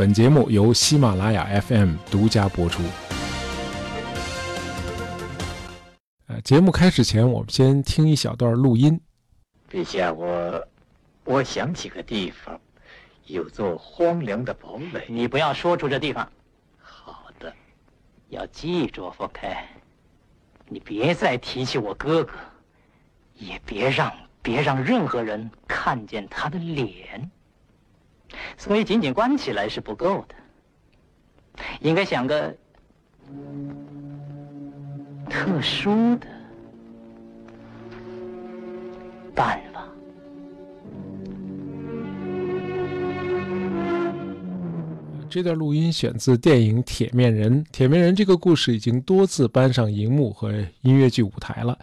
[0.00, 2.82] 本节目由喜马拉雅 FM 独家播出。
[6.26, 8.98] 呃，节目开始前，我们先听一小段录音。
[9.70, 10.66] 陛下，我
[11.24, 12.58] 我想起个地方，
[13.26, 15.04] 有座荒凉的堡垒。
[15.06, 16.26] 你不要说出这地方，
[16.78, 17.52] 好的，
[18.30, 19.68] 要记住，福开，
[20.66, 22.32] 你别再提起我哥哥，
[23.34, 24.10] 也别让
[24.40, 27.30] 别让任何人看见他的脸。
[28.60, 30.34] 所以，仅仅关起来是不够的，
[31.80, 32.54] 应该想个
[35.30, 36.26] 特殊的
[39.34, 39.82] 办法。
[45.30, 47.64] 这段录音选自电影《铁面人》。
[47.72, 50.52] 《铁面人》这个故事已经多次搬上荧幕和
[50.82, 51.78] 音乐剧舞台了。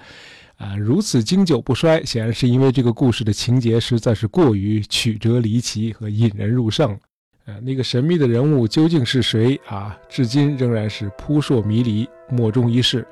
[0.58, 6.98] 啊，如此经久不衰，显然是因为这个故事的情节实在是过于曲折离奇和引人入胜。
[7.46, 9.98] 呃，那个神秘的人物究竟是谁啊？
[10.10, 13.08] 至今仍然是扑朔迷离、莫衷一是。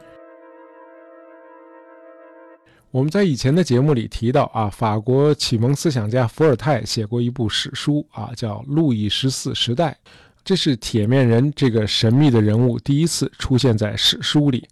[2.92, 9.98] 我们在以前的节目里提到啊，法国启蒙思想家伏尔泰写过一部史书啊，叫《路易十四时代》。
[10.46, 14.64] 这是铁面人这个神秘的人物第一次出现在史书里，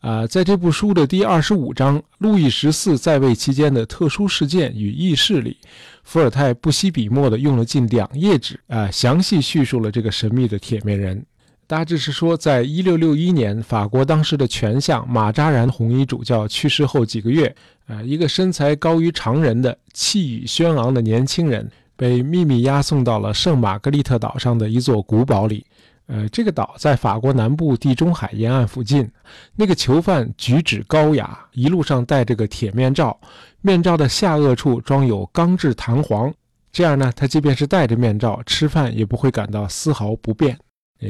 [0.00, 5.56] 啊，在这部书的第二十五章“路易十四在位期间的特殊事件与轶事”里，
[6.02, 11.24] 伏尔泰不惜笔墨的用了近两页纸，啊，详细叙述了这个神秘的铁面人。
[11.68, 17.54] 大致是说，在一六六一年，法国当时的权相马扎然红衣主教去世后几个月，
[17.86, 21.70] 啊，一个身材高于常人的、气宇轩昂的年轻人。
[22.00, 25.66] 被秘密押送到了圣玛格丽特岛上的一座古堡里。
[26.06, 29.06] 呃，这个岛在法国南部地中海沿岸附近。
[29.54, 33.20] 那个囚犯举止高雅，一路上戴着个铁面罩，
[33.60, 36.32] 面罩的下颚处装有钢制弹簧，
[36.72, 40.58] 这样呢，他即便是戴着面罩吃饭，也不会感到丝毫不便。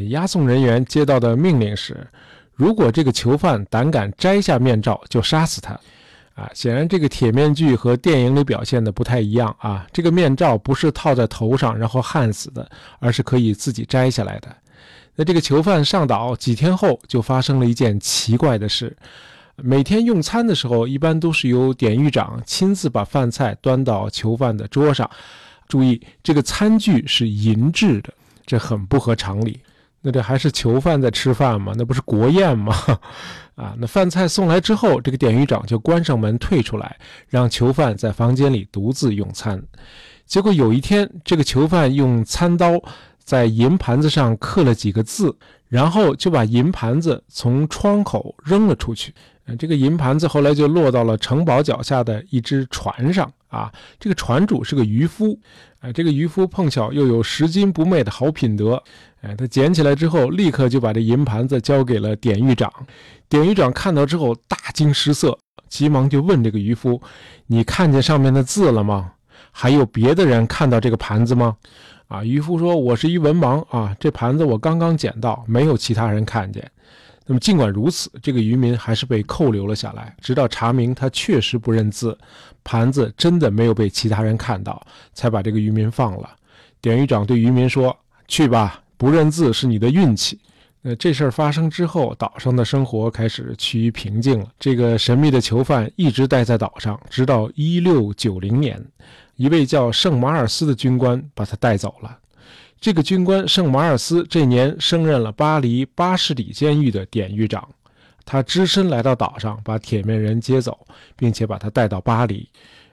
[0.09, 2.05] 押送人员接到的命令是：
[2.53, 5.79] 如果这个囚犯胆敢摘下面罩，就杀死他。
[6.35, 9.87] 啊，显然这个铁面具和电影里表现的不太一样啊。
[9.93, 14.49] 这个面罩不是套在头上然后焊死的，而是可以自己摘下来的。
[15.17, 18.97] 那这个囚犯上岛几天后，就发生了一件奇怪的事。
[19.57, 25.11] 每天用餐的时候，一般都是由典狱长亲自把饭菜端到囚犯的桌上。
[25.69, 28.15] 注意，这个餐具是银制的，
[28.47, 29.61] 这很不合常理。
[30.03, 31.75] 那这还是囚犯在吃饭吗？
[31.77, 32.75] 那不是国宴吗？
[33.55, 36.97] 啊，那饭菜送来之后，这个典狱长就关上门退出来，
[37.29, 39.63] 让囚犯在房间里独自用餐。
[40.25, 42.81] 结果有一天，这个囚犯用餐刀
[43.19, 45.37] 在银盘子上刻了几个字，
[45.69, 49.13] 然后就把银盘子从窗口扔了出去。
[49.59, 53.31] 这个银盘子后来就落到了城堡脚下的一只船上。
[53.51, 55.39] 啊，这个船主是个渔夫，
[55.81, 58.83] 哎，这个渔夫碰巧又有拾金不昧的好品德，
[59.21, 62.73] 哎，他捡起来之后，立刻就把这银盘子交给了典狱长。
[63.29, 65.37] 典狱长看到之后大惊失色，
[65.69, 67.01] 急忙就问这个渔夫
[67.47, 69.13] ：“你看见上面的字了吗？
[69.53, 71.57] 还有别的人看到这个盘子吗？”
[72.09, 76.69] 啊，渔夫说：“我是一文盲啊，这盘子我刚刚捡到，没有其他人看见。”
[77.31, 82.19] 那么尽管如此，这个渔民还是被扣留了下来，直到查明他确实不认字，
[82.65, 86.29] 盘子真的没有被其他人看到，才把这个渔民放了。
[86.81, 87.97] 典狱长对渔民说
[88.27, 90.41] ：“去吧，不认字是你的运气。”
[90.83, 94.49] 那这事儿发生之后，岛上的生活开始趋于平静了。
[94.59, 98.85] 这个神秘的囚犯一直待在岛上，直到1690年，
[99.37, 102.19] 一位叫圣马尔斯的军官把他带走了。
[102.81, 107.69] 这个军官圣马尔斯这年升任了巴黎巴士底监狱的典狱长，
[108.25, 110.79] 他只身来到岛上，把铁面人接走，
[111.15, 112.49] 并且把他带到巴黎。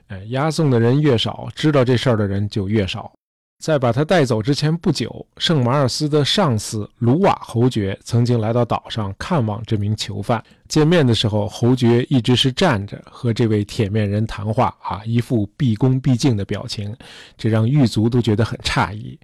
[0.08, 3.10] 哎，押送的人越少，知道这事儿的人就越少。
[3.64, 10.44] 在把他带走之前不久，圣马尔斯的上司卢瓦侯爵曾经来到岛上看望这名囚犯。
[10.68, 16.94] 见面的时候，侯爵一直是站着和这位铁面人谈话，啊，一副毕恭毕敬的表情，
[17.36, 19.18] 这让狱卒都觉得很诧异。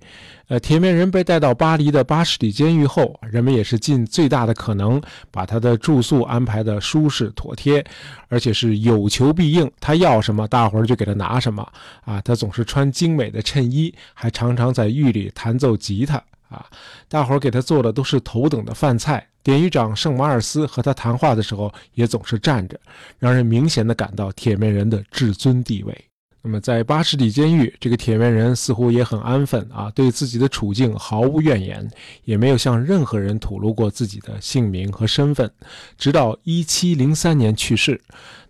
[0.48, 7.84] 呃，铁面人被带到巴黎的巴士底监狱后，人们也是尽最大的可能把他的住宿安排的舒适妥帖，
[8.28, 9.70] 而且是有求必应。
[9.80, 11.66] 他要什么，大伙儿就给他拿什么。
[12.04, 16.16] 啊，他总是穿精美的衬衣，还常常在狱里弹奏吉他。
[16.48, 16.66] 啊，
[17.08, 19.26] 大伙儿给他做的都是头等的饭菜。
[19.44, 22.80] 典狱长圣马尔斯和他谈话的时候，也总是站着，
[23.18, 26.04] 让人明显的感到铁面人的至尊地位。
[26.40, 31.90] 那么，在巴士底监狱，这个铁面人似乎也很安分啊，对自己的处境毫无怨言，
[32.24, 35.50] 也没有向任何人吐露过自己的姓名和身份。
[35.98, 38.00] 直到1703年去世，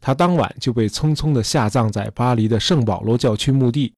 [0.00, 3.93] 他当晚就被匆匆地下葬在巴黎的圣保罗教区墓地。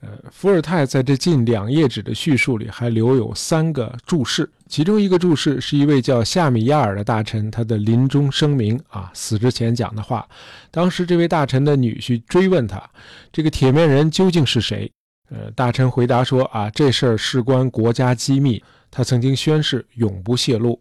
[0.00, 10.24] 呃，伏尔泰在这近两页纸的叙述里还留有三个注释，其中一个注释是一位叫夏米亚尔的大臣他的临终声明啊，死之前讲的话。
[10.70, 12.80] 当时这位大臣的女婿追问他，
[13.32, 14.88] 这个铁面人究竟是谁？
[15.30, 20.80] 呃，大臣回答说啊，这事儿事关国家机密，他曾经宣誓永不泄露。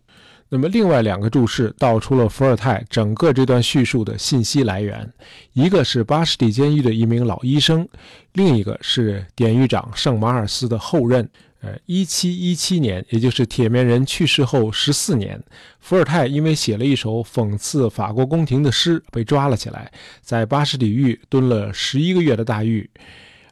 [0.50, 5.12] 那么，另外两个注释道出了伏尔泰整个这段叙述的信息来源，
[5.52, 7.88] 一个是巴士底监狱的一名老医生，
[8.34, 11.30] 另一个是典狱长圣马尔斯的后任。
[11.60, 15.44] 呃，一七一七年，也就是铁面人去世后十四年，
[15.80, 19.92] 伏尔泰因为写了一首讽刺法国宫廷的诗，被抓了起来，
[20.22, 22.88] 在巴士底狱蹲了十一个月的大狱。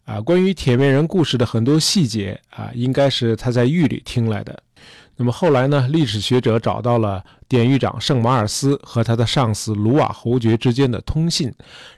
[0.06, 4.58] 啊，关于铁面人故事的很多细节啊，应该是他在狱里听来的。
[5.18, 5.88] 那么后来呢？
[5.90, 11.54] 历史学者找到了典狱长圣马尔斯和他的上司卢瓦侯爵之间的通信，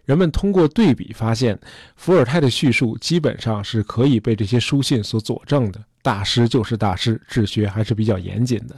[0.06, 1.60] 人们通过对比发现，
[1.96, 5.80] 伏尔泰的叙述基本上是可以被这些书信所佐证的。
[6.04, 8.76] 大师就是大师，治学还是比较严谨的。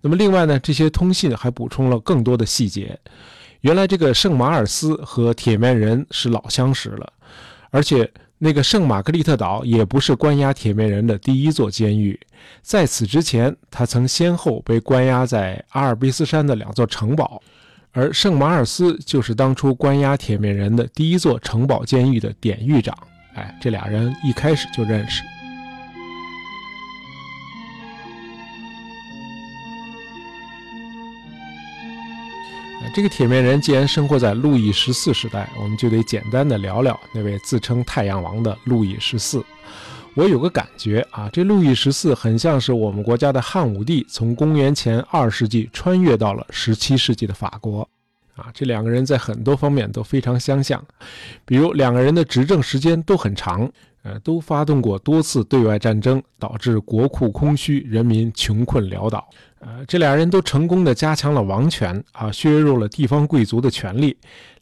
[0.00, 2.96] 那么另外呢，这些通信还补充了更多的细节。
[3.62, 7.12] 原来这个圣马尔斯和铁面人是老相识了，
[7.70, 8.08] 而且。
[8.44, 12.20] 那个圣玛格丽特岛也不是关押铁面人的第一座监狱，
[12.60, 17.40] 在此之前，他曾先后被关押在阿尔卑斯山的两座城堡，
[17.92, 22.94] 而圣马尔斯就是当初关押铁面人的第一座城堡监狱的典狱长。
[23.34, 25.22] 哎，这俩人一开始就认识。
[32.94, 39.44] 这个铁面人既然生活在路易十四时代，我们就得简单的聊聊那位自称太阳王的路易十四。
[40.14, 47.80] 我有个感觉啊，这路易十四很像是我们国家的汉武帝从公元前二世纪穿越到了十七世纪的法国。
[48.36, 50.80] 啊，这两个人在很多方面都非常相像，
[51.44, 53.68] 比如两个人的执政时间都很长，
[54.04, 59.26] 呃，都发动过多次对外战争，导致国库空虚，人民穷困潦倒。
[59.60, 64.14] 呃，这俩人都成功的加强了王权啊，削弱了地方贵族的权利。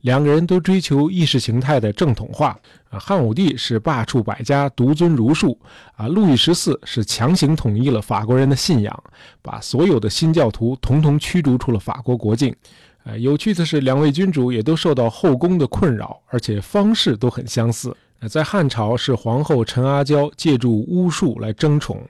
[0.03, 2.57] 两个人都追求意识形态的正统化
[2.89, 3.01] 啊。
[3.01, 5.59] 汉武帝是罢黜百家，独尊儒术
[5.97, 6.07] 啊。
[6.07, 9.03] 路易十四是强行统一了法国人的信仰，
[9.43, 12.55] 把所有的新教徒统统驱逐出了法国国境。
[13.03, 17.93] 呃，有趣的是，两位君主也都受到后宫的困扰，而且方式都很相似。
[18.29, 22.01] 在汉朝是皇后陈阿娇借助巫术来争宠。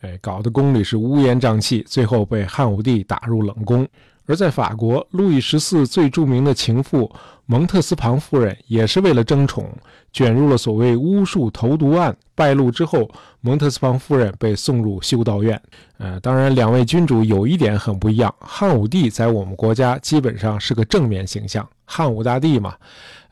[0.00, 3.88] 哎，搞得宫里是乌烟瘴气，最后被汉武帝打入冷宫。
[4.26, 7.10] 而在法国，路易十四最著名的情妇
[7.46, 9.70] 蒙特斯庞夫人也是为了争宠，
[10.12, 12.16] 卷入了所谓巫术投毒案。
[12.34, 13.08] 败露之后，
[13.42, 15.60] 蒙特斯庞夫人被送入修道院。
[15.98, 22.74] 呃，当然，两位君主有一点很不一样：汉武帝在我们国家基本上是个正面形象，汉武大帝嘛。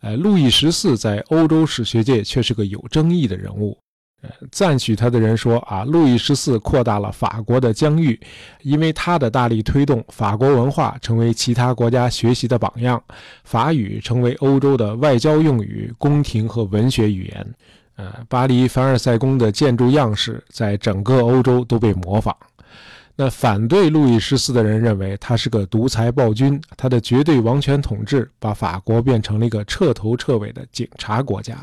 [0.02, 3.78] 呃，路易十四在欧洲史学界却是个有争议的人物。
[4.50, 8.18] 赞许他的人说：“啊，路易十四扩大了法国的疆域，
[8.62, 13.02] 因为他的大力推动法国文化成为其他国家学习的榜样，
[13.44, 17.54] 法语成为欧洲的外交用语、宫廷和文学语言。
[17.96, 22.36] 呃，巴黎凡尔赛宫的建筑样式在整个欧洲都被模仿。
[23.14, 31.56] 那反对路易十四的人认为他是个独裁暴君，他的绝对王权统治把法国变成了一个彻头彻尾的警察国家。”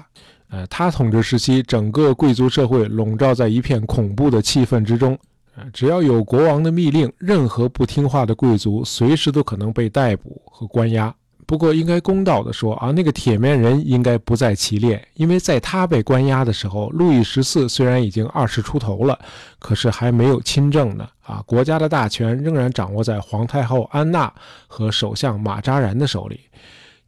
[0.49, 5.17] 呃，他统治时期，整个贵族社会笼罩在一片恐怖的气氛之中。
[5.55, 11.13] 呃，只要有国王的密令，任何不听话的贵族随时都可能被逮捕和关押。
[11.45, 19.17] 不过，应该公道的说啊，那个铁面人应该不在其列，因为在他被关押的时候，路易十四虽然已经二十出头了，
[19.57, 21.07] 可是还没有亲政呢。
[21.23, 24.31] 啊，国家的大权仍然掌握在皇太后安娜
[24.67, 26.39] 和首相马扎然的手里。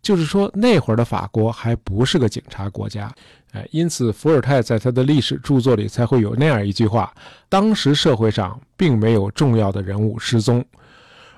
[0.02, 3.14] 就是说，那会儿的法国还不是个警察国家，
[3.52, 7.14] 哎，因此伏尔泰在他的历史著作里才会有那样一句话：
[7.48, 10.66] 当时社会上并没有重要的人物失踪，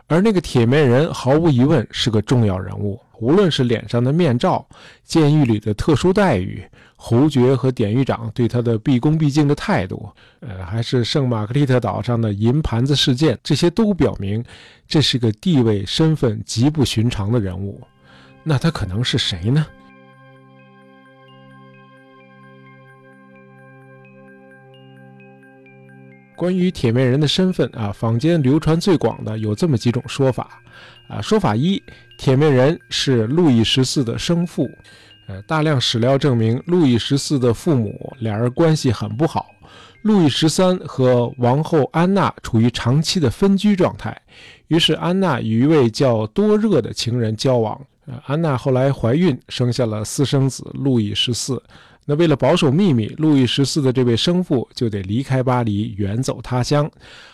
[0.07, 2.99] 而那个铁面人毫无疑问是个重要人物。
[3.19, 4.65] 无论是脸上的面罩、
[5.05, 6.61] 监狱里的特殊待遇、
[6.97, 10.09] 侯爵和典狱长对他的毕恭毕敬的态度，
[10.41, 14.43] 呃，还是圣玛格丽特岛上的银盘子事件，这些都表明
[14.87, 17.79] 这是个地位身份极不寻常的人物。
[18.43, 19.65] 那他可能是谁呢？
[26.35, 30.61] 关于铁面人的身份啊，坊间流传最广的有这么几种说法
[31.07, 31.21] 啊。
[31.21, 31.81] 说法一，
[32.17, 34.69] 铁面人是路易十四的生父。
[35.27, 39.45] 呃，大量史料证明，路易十四的父母俩人关系很不好。
[40.01, 44.21] 路易十三和王后安娜处于长期的分居状态，
[44.67, 47.79] 于是安娜与一位叫多热的情人交往。
[48.05, 51.61] 呃，安娜后来怀孕，生下了私生子路易十四。
[52.05, 56.89] 那为了保守秘密，路易十四的这位生父就得离开巴黎，远走他乡。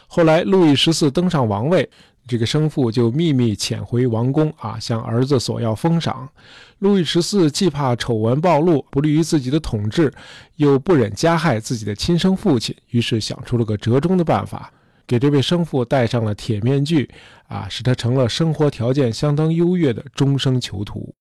[0.06, 1.90] 后来，路易十四登上王位，
[2.28, 6.30] 这个生父就秘密潜回王宫啊，向儿子索要封赏。
[6.78, 10.14] 路易十四既怕丑闻暴露，不利于自己的统治，
[10.58, 14.72] 又不忍加害自己的亲生父亲，于是想出了个折中的办法，
[15.10, 17.10] 给这位生父戴上了铁面具，
[17.48, 21.12] 啊，使他成了生活条件相当优越的终生囚徒。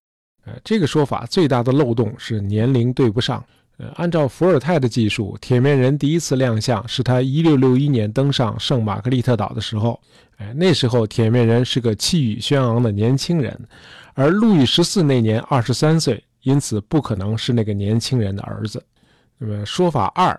[0.45, 3.43] 呃，这个说法最大的漏洞是年龄对不上。
[3.79, 9.99] 呃，按照伏尔泰的技术，铁面人第一次亮相是他1661年登上圣玛格丽特岛的时候。
[10.37, 13.59] 哎，那时候铁面人是个气宇轩昂的年轻人，
[14.13, 18.85] 而路易十四那年23岁，因此不可能是那个年轻人的儿子。
[19.39, 20.39] 那么说法二，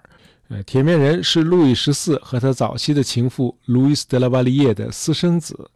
[0.49, 5.69] 呃，铁面人是路易十四和他早期的情妇路易斯·德拉瓦利叶的私生子。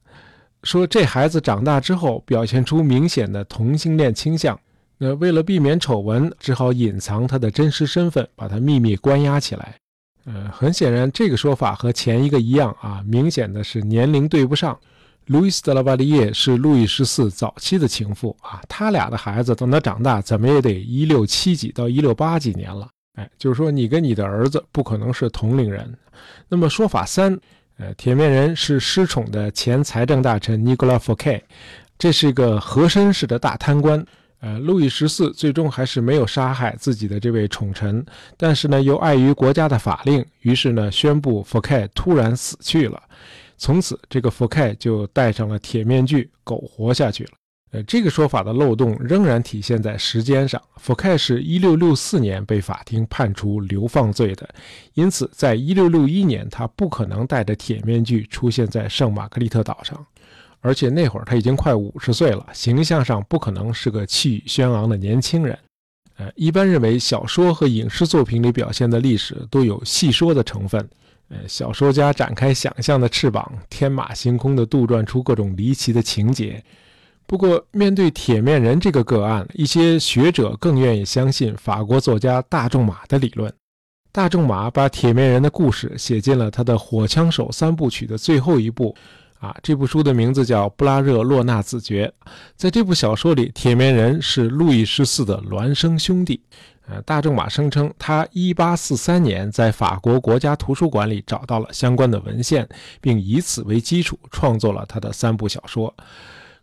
[0.63, 4.60] 说这孩子长大之后表现出明显的同性恋倾向，
[4.98, 9.75] 那为了避免丑闻，只好隐藏他的真实身份，把他秘密关押起来。
[10.25, 14.75] 呃，很显然，这个说法和前一个一样啊，明显的是年龄对不上。
[15.27, 22.88] 路易斯·德拉瓦利叶是路易十四早期的情妇啊，他俩的孩子等他长大，怎么也得一六七几到一六八几年了。
[23.13, 25.93] 哎，就是说你跟你的儿子不可能是同龄人。
[26.48, 27.39] 那么说法三。
[27.77, 31.41] 呃，铁面人是失宠的前财政大臣尼古拉·福凯，
[31.98, 34.05] 这是一个和珅式的大贪官。
[34.41, 38.05] 呃，路易十四最终还是没有杀害自己的这位宠臣，
[38.38, 43.01] 但是呢，又碍于国家的法令，于是呢，宣布福凯突然死去了。
[43.58, 47.32] 从此，这个福凯就戴上了铁面具，苟活下去了。
[47.74, 50.62] 呃，这个说法的漏洞仍然体现在时间上。
[50.77, 54.48] 福凯是一六六四年被法庭判处流放罪的，
[54.94, 60.06] 因此在一六六一年他不可能戴着铁面具出现在圣玛格丽特岛上，
[60.62, 65.58] 而且那会儿他已经快五十岁了，形象上不可能是个气宇轩昂的年轻人。
[66.18, 70.88] 呃，一般认为小说和影视作品里表现的历史都有戏说的成分，
[71.30, 76.63] 呃，小说家展开想象的翅膀，天马行空地杜撰出各种离奇的情节。
[77.25, 83.51] 不过，面对铁面人这个个案，一些学者更愿意相信法国作家大仲马的理论。
[84.12, 88.96] 大仲马把铁面人的故事写进了他的《火枪手三部曲》的最后一部。
[89.39, 92.13] 啊，这部书的名字叫《布拉热洛纳子爵》。
[92.56, 96.42] 在这部小说里，铁面人是路易十四的孪生兄弟。
[96.88, 102.65] 呃，大仲马声称，他1843年在法国国家图书馆里找到了相关的文献，
[103.01, 105.94] 并以此为基础创作了他的三部小说。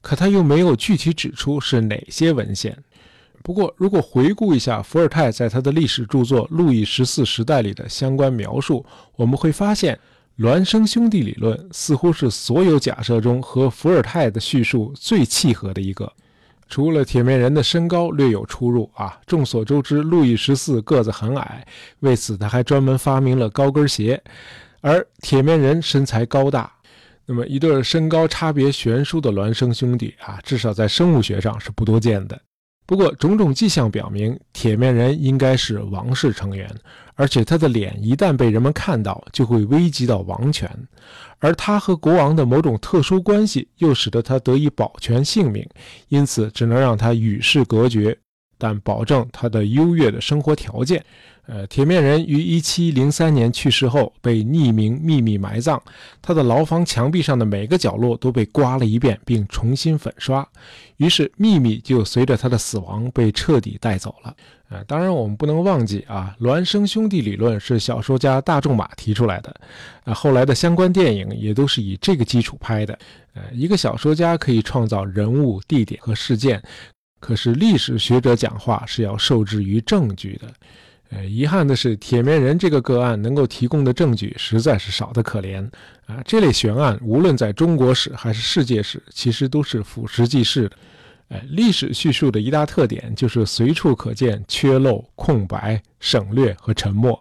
[0.00, 2.76] 可他又没有具体指出是哪些文献。
[3.42, 8.84] 不过，如果回顾一下伏尔泰在他的历史著作《路易十四时代》里的相关描述，
[9.16, 9.98] 我们会发现，
[10.38, 16.12] 孪生兄弟理论似乎是所有假设中和伏尔泰的叙述最契合的一个。
[16.68, 21.66] 除了铁面人的身高略有出入啊，众所周知，路易十四个子很矮，
[22.00, 24.22] 为此他还专门发明了高跟鞋，
[24.82, 26.70] 而铁面人身材高大。
[27.32, 32.36] 那么，一对身高差别悬殊的孪生兄弟啊，至少在生物学上是不多见的。
[32.84, 36.68] 不过，种种迹象表明，铁面人应该是王室成员，
[37.14, 40.68] 而且他的脸一旦被人们看到，就会危及到王权。
[41.38, 45.64] 而他和国王的某种特殊关系，又使得他得以保全性命，
[46.08, 48.18] 因此只能让他与世隔绝，
[48.60, 51.02] 但保证他的优越的生活条件。
[51.46, 55.80] 呃，铁面人于一七零三年去世后被匿名秘密埋葬，
[56.22, 60.46] 他的牢房墙壁上的每个角落都被刮了一遍，并重新粉刷，
[60.98, 64.36] 于是秘密就随着他的死亡被彻底带走了。
[64.68, 69.52] 呃，当然我们不能忘记啊，孪生兄弟理论是小说家大仲马提出来的，
[70.04, 72.96] 啊，后来的相关电影也都是以这个基础拍的。
[73.34, 76.62] 呃，一个小说家可以创造人物、地点和事件，
[77.20, 80.48] 可是历史学者讲话是要受制于证据的。
[81.10, 85.68] 呃，遗憾的是，铁面人这个个案能够提供的证据实在是少得可怜
[86.06, 86.22] 啊！
[86.24, 90.76] 这类悬案，无论在中国史还是世界史，其实都是俯拾即是的。
[91.30, 97.20] 呃，历史叙述的一大特点就是随处可见缺漏、空白、省略和沉默。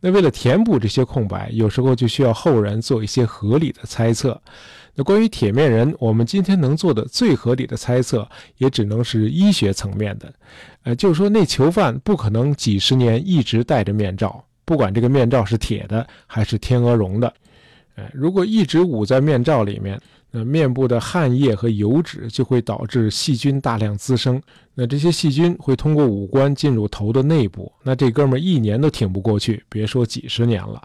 [0.00, 4.38] 那为了填补这些空白，有时候就需要后人做一些合理的猜测。
[4.94, 8.28] 那关于铁面人，我们今天能做的最合理的猜测，
[8.58, 10.32] 也只能是医学层面的。
[10.82, 17.32] 呃，就是说那囚犯不可能几十年一直戴着面罩，不管这个面罩是铁的还是天鹅绒的。
[17.96, 24.40] 呃，如果一直捂在面罩里面，那面部的汗液和油脂就会导致细菌大量滋生。
[24.74, 30.80] 那这些细菌会通过五官进入头的内部，那这哥们儿一年都挺不过去，别说几十年了。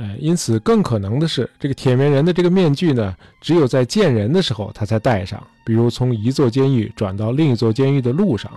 [0.00, 8.50] 呃，因此更可能的是，这个铁面人的这个面具呢，只有在见人的时候他才戴上，比如从一座监狱转到另一座监狱的路上。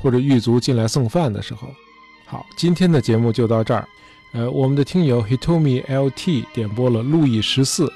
[0.00, 1.66] 或者狱卒进来送饭的时候，
[2.24, 3.84] 好，今天的节目就到这儿。
[4.32, 7.92] 呃，我们的听友 Hitomi LT 点播了路易十四。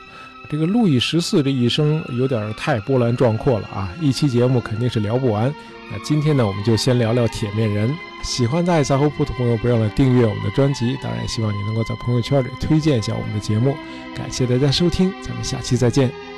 [0.49, 3.89] 这个路易十四这一生有点太波澜壮阔了啊！
[4.01, 5.53] 一期节目肯定是聊不完。
[5.91, 7.95] 那今天呢，我们就先聊聊铁面人。
[8.23, 10.97] 喜欢在杂货铺的朋友，不要忘了订阅我们的专辑。
[11.03, 13.75] 当然，也希望你能够在朋友圈里推荐一下我们的节目。
[14.15, 16.32] 感谢大家收听，咱们下期再见。